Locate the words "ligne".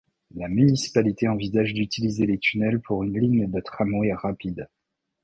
3.19-3.47